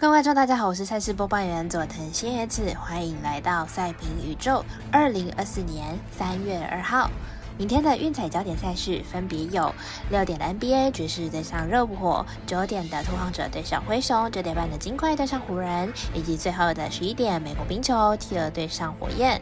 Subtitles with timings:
[0.00, 4.64] 各位观众，大家好，我是赛事播报员佐藤新叶子，欢迎来到赛评宇宙。
[4.90, 7.10] 二零二四年三月二号，
[7.58, 9.70] 明天的运彩焦点赛事分别有
[10.10, 19.38] 六点的 NBA 爵士对上热火，九点的拓荒者对上灰熊，九点半的金块对上湖人，以及最后的十一点美国冰球 T 二对上火焰。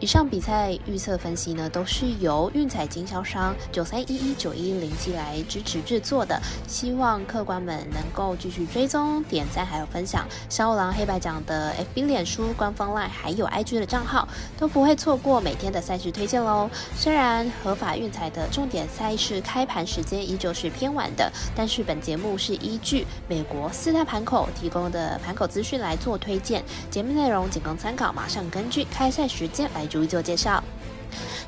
[0.00, 10.24] 以上比赛预测分析呢，都是由运彩经销商九三一一九一零七来支持制作的，希望客官们能够继续追踪、点赞还有分享。
[10.48, 16.70] 小五郎黑白奖的 FB、脸书官方 LINE 还有 IG 的账号，都不会错过每天的赛事推荐喽。
[16.94, 29.87] 虽然合法运彩的重点赛事开盘时间依旧是偏晚的，但是本节目是依据美国四大盘口提供的盘口资讯来做推荐，节目内容仅供参考，马上根据开赛时间来。
[29.88, 30.62] 逐一做介绍。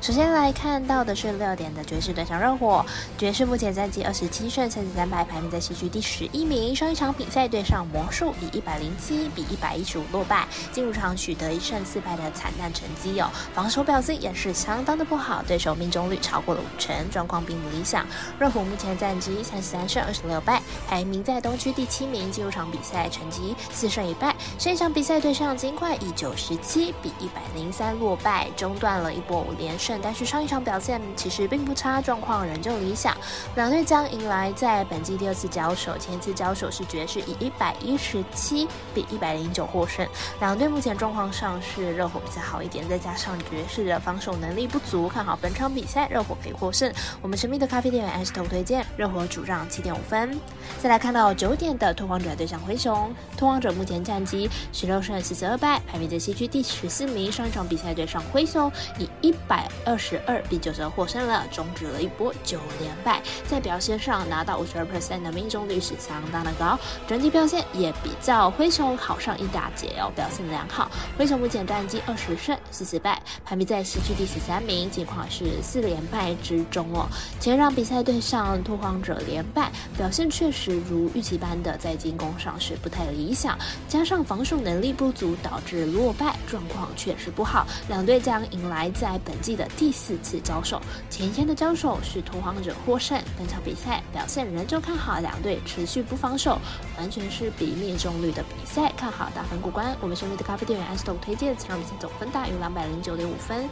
[0.01, 2.85] 首先来看到的是六点的爵士对上热火。
[3.17, 6.75] 爵士目前战绩二十七胜三十三败，排名在西区第十一名。
[6.75, 13.29] 上一场比赛对上魔术，以一百零七比一百一十五落败，进入场取得一胜四败的惨淡成绩哦。
[13.53, 18.05] 防守表现也是相当的不好，对手命中率超过了五成，状况并不理想。
[18.39, 22.31] 热火目前战绩三十三胜二十六败，排名在东区第七名。
[22.31, 29.99] 进入场比赛成绩四胜一败，上一场比赛对上金块以九十七比一百零三落败，中断了一波连胜。
[30.01, 33.15] 但是上一场表现其实并不差，状况仍旧理想。
[33.55, 40.07] 两队将迎来在本季第二次交手，前次交手是爵士以一百一十七比一百零九获胜。
[40.39, 46.91] 两队目前状况上是热火比较好一点，再加上爵士的防守能力不足，看好本场比赛热火可以获胜。
[47.21, 50.39] 我们神秘的咖啡店员 S 头推荐热火主让七点五分。
[50.81, 57.31] 再来看到九点的拓荒者对上灰熊，拓荒者目前战绩十六胜四十二败，排名在西区第十四名。
[57.31, 59.69] 上一场比赛对上灰熊以一百。
[59.83, 63.21] 二十二比九十二获胜了，终止了一波九连败。
[63.47, 70.91] 在表现上拿到五十二 percent 的命中率是相当的高，整体表现也比较灰熊好上一大截哦，表现良好。
[71.17, 77.07] 灰熊目前战绩二十胜四十败，排名在西区第十三名，情况是四连败之中哦。
[77.39, 83.57] 前场比赛对上拓荒者连败，表现确实如预期般的在进攻上是不太理想，
[83.87, 87.65] 加上防守能力不足导致落败，状况确实不好。
[87.89, 89.65] 两队将迎来在本本季的。
[89.77, 93.17] 第四次交手，前一天的交手是拓荒者获胜。
[93.37, 96.59] 本场比赛表现仍旧看好两队持续不防守，
[96.97, 99.95] 完全是比命中率的比赛，看好大分过关。
[100.01, 103.69] 我们胜利的咖啡店员安 S 豆推荐这场比赛总分大于两百零九点五分。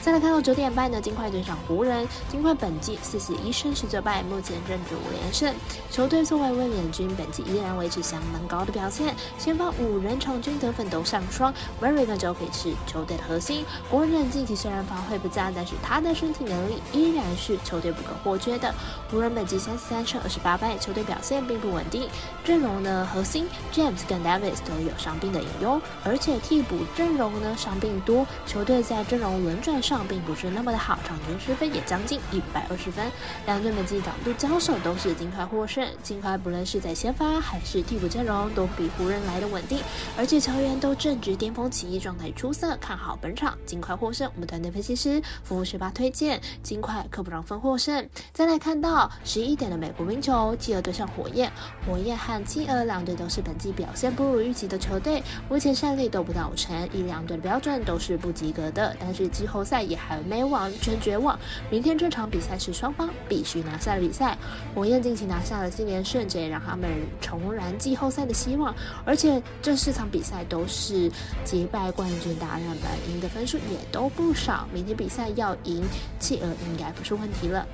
[0.00, 5.52] 再来看到九点半的金块对上湖人，金块本季四十一胜十九败，目前正值五连胜。
[5.90, 13.64] 球队作为卫冕军，本季依然维持相当高的表现，前方五人场均得分都上双 v e r y 就可以是球队的核心。
[13.90, 18.72] 湖人近期虽然发挥不佳，但是他的身体能力依然是球队不可或缺的。
[19.10, 22.08] 湖人本季三十三胜二十八败，球队表现并不稳定，
[22.44, 29.82] 阵容呢核心 James 跟 Davis 都有伤病的隐忧，而且替补阵容呢伤病多，球队在阵容轮转。
[29.88, 33.04] 上并不是那么的好，场均失分也将近一百二十分。
[33.46, 39.80] 两队每季导度交手都是金块获胜，金块不论是在先发还是替补阵容都比湖人来的稳定，
[40.16, 44.30] 而且球员都正值巅峰期，状态出色，看好本场金块获胜。
[44.34, 48.08] 我们团队分析师服务学霸推荐金块可不让分获胜。
[48.32, 51.50] 再来看到十一点的美国冰球，企鹅对上火焰，
[51.86, 59.77] 火焰和企鹅两队都是本季表现不如预期的球队，目前胜利都不到五成，以两队的标准都是不及格的，但是季后赛。
[59.82, 61.38] 也还没完全绝望。
[61.70, 64.36] 明天这场比赛是双方必须拿下的比赛。
[64.74, 66.88] 火焰近期拿下了四连胜，这也让他们
[67.20, 68.74] 重燃季后赛的希望。
[69.04, 71.10] 而且这四场比赛都是
[71.44, 72.78] 击败冠军大热门，
[73.10, 74.66] 赢的分数也都不少。
[74.72, 75.84] 明天比赛要赢
[76.18, 77.66] 企鹅应该不是问题了。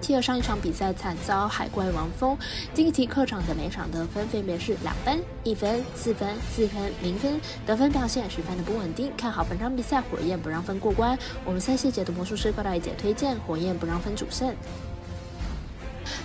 [0.00, 2.36] 企鹅上一场比赛惨遭海怪王蜂，
[2.74, 9.10] 近期客场的每场得分分别是两分、一分、四分、四分、零分，得分表现十分的不稳定。
[9.16, 11.18] 看好本场比赛火焰不让分过关。
[11.44, 14.54] 我们赛事解读魔术师高大姐推荐火焰不让分主胜。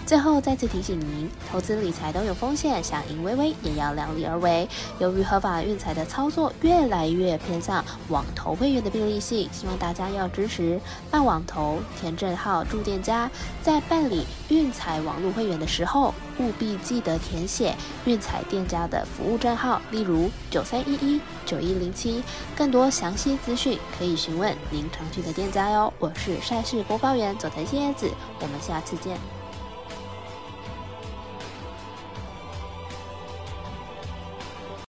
[0.06, 4.68] 最后再次提醒您，投资理财都有风险，想赢微微也要量力而为。
[5.00, 13.32] 由于合法运财的操作越来越偏向网投会员的便利性，希望大家要支持办网投、填证号、住店家。
[13.62, 17.74] 在办理运财网络会员的时候，务必记得填写
[18.04, 22.22] 运财店家的服务证号，例如九三一一九一零七。
[22.58, 25.94] 更多详细资讯可以询问您常去的店家哟。
[26.00, 28.12] 我是赛事播报员佐藤新叶子，
[28.42, 29.41] 我们下次见。